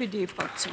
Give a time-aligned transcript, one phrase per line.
[0.00, 0.72] SPD-Fraktion.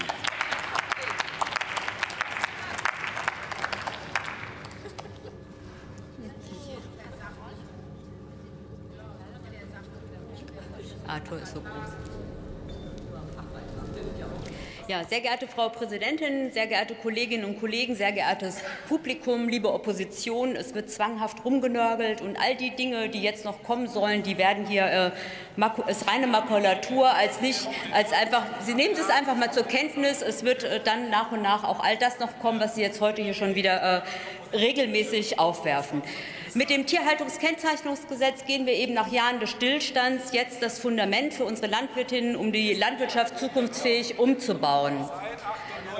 [11.07, 12.36] Arthur ist so groß.
[14.87, 20.55] Ja, sehr geehrte Frau Präsidentin, sehr geehrte Kolleginnen und Kollegen, sehr geehrtes Publikum, liebe Opposition,
[20.55, 24.65] es wird zwanghaft rumgenörgelt und all die Dinge, die jetzt noch kommen sollen, die werden
[24.65, 25.11] hier äh,
[25.89, 28.43] ist reine Makulatur als nicht als einfach.
[28.61, 30.21] Sie nehmen es einfach mal zur Kenntnis.
[30.21, 33.01] Es wird äh, dann nach und nach auch all das noch kommen, was Sie jetzt
[33.01, 34.01] heute hier schon wieder äh,
[34.53, 36.01] regelmäßig aufwerfen.
[36.53, 41.67] Mit dem Tierhaltungskennzeichnungsgesetz gehen wir eben nach Jahren des Stillstands jetzt das Fundament für unsere
[41.67, 45.07] Landwirtinnen, um die Landwirtschaft zukunftsfähig umzubauen.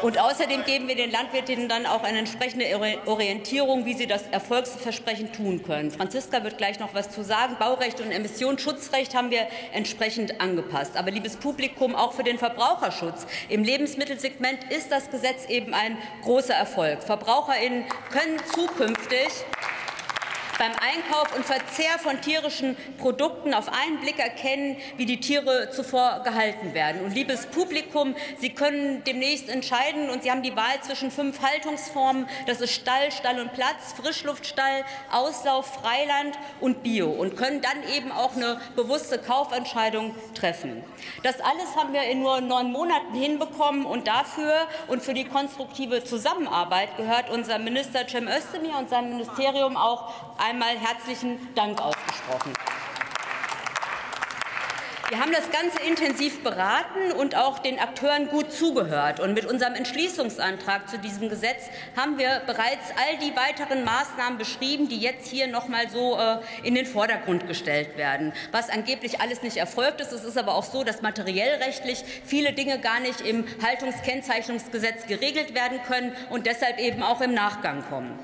[0.01, 2.65] Und außerdem geben wir den Landwirtinnen dann auch eine entsprechende
[3.05, 5.91] Orientierung, wie sie das Erfolgsversprechen tun können.
[5.91, 7.55] Franziska wird gleich noch was zu sagen.
[7.59, 10.95] Baurecht und Emissionsschutzrecht haben wir entsprechend angepasst.
[10.95, 16.53] Aber liebes Publikum, auch für den Verbraucherschutz im Lebensmittelsegment ist das Gesetz eben ein großer
[16.53, 17.01] Erfolg.
[17.03, 19.27] Verbraucherinnen können zukünftig
[20.57, 26.21] beim Einkauf und Verzehr von tierischen Produkten auf einen Blick erkennen, wie die Tiere zuvor
[26.23, 27.03] gehalten werden.
[27.03, 32.27] Und liebes Publikum, Sie können demnächst entscheiden und Sie haben die Wahl zwischen fünf Haltungsformen.
[32.45, 38.11] Das ist Stall, Stall und Platz, Frischluftstall, Auslauf, Freiland und Bio und können dann eben
[38.11, 40.83] auch eine bewusste Kaufentscheidung treffen.
[41.23, 46.03] Das alles haben wir in nur neun Monaten hinbekommen und dafür und für die konstruktive
[46.03, 50.13] Zusammenarbeit gehört unser Minister Cem Özdemir und sein Ministerium auch
[50.47, 52.53] einmal herzlichen Dank ausgesprochen.
[55.09, 59.21] Wir haben das Ganze intensiv beraten und auch den Akteuren gut zugehört.
[59.21, 64.89] Und mit unserem Entschließungsantrag zu diesem Gesetz haben wir bereits all die weiteren Maßnahmen beschrieben,
[64.89, 68.33] die jetzt hier noch mal so äh, in den Vordergrund gestellt werden.
[68.51, 70.11] Was angeblich alles nicht erfolgt ist.
[70.11, 75.79] Es ist aber auch so, dass materiellrechtlich viele Dinge gar nicht im Haltungskennzeichnungsgesetz geregelt werden
[75.87, 78.19] können und deshalb eben auch im Nachgang kommen.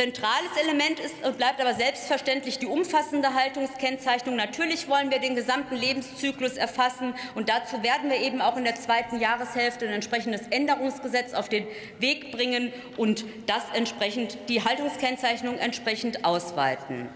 [0.00, 4.34] Zentrales Element ist und bleibt aber selbstverständlich die umfassende Haltungskennzeichnung.
[4.34, 8.76] Natürlich wollen wir den gesamten Lebenszyklus erfassen, und dazu werden wir eben auch in der
[8.76, 11.66] zweiten Jahreshälfte ein entsprechendes Änderungsgesetz auf den
[11.98, 17.10] Weg bringen und das entsprechend die Haltungskennzeichnung entsprechend ausweiten.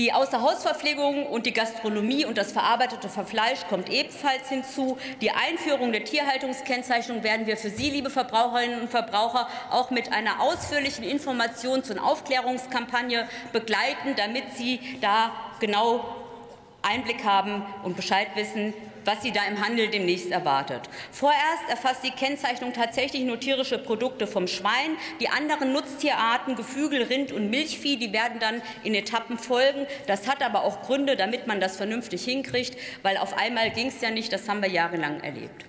[0.00, 4.96] Die Außerhausverpflegung und die Gastronomie und das verarbeitete Fleisch kommt ebenfalls hinzu.
[5.20, 10.40] Die Einführung der Tierhaltungskennzeichnung werden wir für Sie, liebe Verbraucherinnen und Verbraucher, auch mit einer
[10.40, 16.02] ausführlichen Informations- und Aufklärungskampagne begleiten, damit Sie da genau
[16.82, 18.74] Einblick haben und Bescheid wissen,
[19.04, 20.82] was sie da im Handel demnächst erwartet.
[21.10, 24.96] Vorerst erfasst die Kennzeichnung tatsächlich nur tierische Produkte vom Schwein.
[25.20, 29.86] Die anderen Nutztierarten, Geflügel, Rind und Milchvieh, die werden dann in Etappen folgen.
[30.06, 34.00] Das hat aber auch Gründe, damit man das vernünftig hinkriegt, weil auf einmal ging es
[34.00, 35.64] ja nicht, das haben wir jahrelang erlebt.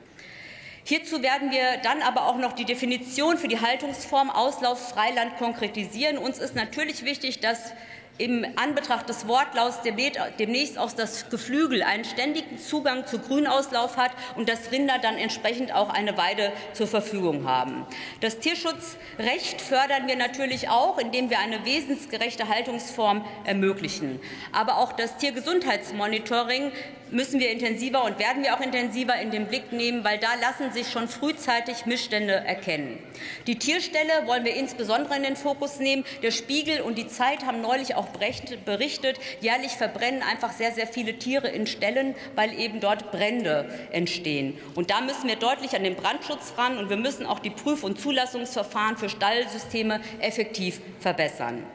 [0.84, 6.18] Hierzu werden wir dann aber auch noch die Definition für die Haltungsform Auslauf Freiland konkretisieren.
[6.18, 7.74] Uns ist natürlich wichtig, dass
[8.22, 14.48] im Anbetracht des Wortlauts demnächst auch das Geflügel einen ständigen Zugang zu Grünauslauf hat und
[14.48, 17.86] dass Rinder dann entsprechend auch eine Weide zur Verfügung haben.
[18.20, 24.20] Das Tierschutzrecht fördern wir natürlich auch, indem wir eine wesensgerechte Haltungsform ermöglichen.
[24.52, 26.72] Aber auch das Tiergesundheitsmonitoring
[27.12, 30.72] müssen wir intensiver und werden wir auch intensiver in den Blick nehmen, weil da lassen
[30.72, 33.00] sich schon frühzeitig Missstände erkennen.
[33.48, 36.06] Die Tierstelle wollen wir insbesondere in den Fokus nehmen.
[36.24, 41.18] Der Spiegel und die Zeit haben neulich auch berichtet, jährlich verbrennen einfach sehr, sehr viele
[41.18, 44.58] Tiere in Ställen, weil eben dort Brände entstehen.
[44.76, 47.84] Und da müssen wir deutlich an den Brandschutz ran und wir müssen auch die Prüf-
[47.84, 51.66] und Zulassungsverfahren für Stallsysteme effektiv verbessern.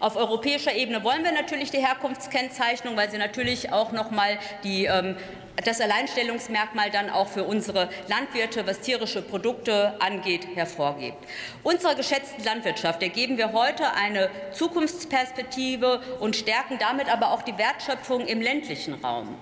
[0.00, 4.84] Auf europäischer Ebene wollen wir natürlich die Herkunftskennzeichnung, weil sie natürlich auch noch mal die,
[4.84, 5.16] ähm,
[5.64, 11.18] das Alleinstellungsmerkmal dann auch für unsere Landwirte, was tierische Produkte angeht, hervorgibt.
[11.62, 18.26] Unserer geschätzten Landwirtschaft ergeben wir heute eine Zukunftsperspektive und stärken damit aber auch die Wertschöpfung
[18.26, 19.36] im ländlichen Raum.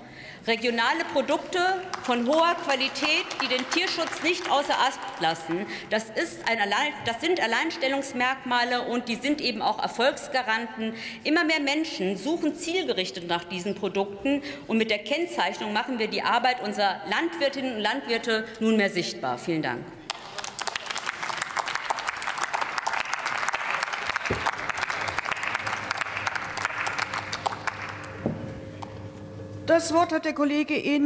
[0.47, 1.59] Regionale Produkte
[2.05, 7.20] von hoher Qualität, die den Tierschutz nicht außer Acht lassen, das, ist ein Allein, das
[7.20, 10.94] sind Alleinstellungsmerkmale und die sind eben auch Erfolgsgaranten.
[11.25, 16.23] Immer mehr Menschen suchen zielgerichtet nach diesen Produkten und mit der Kennzeichnung machen wir die
[16.23, 19.38] Arbeit unserer Landwirtinnen und Landwirte nunmehr sichtbar.
[19.38, 19.85] Vielen Dank.
[29.67, 31.05] Das Wort hat der Kollege Ehner.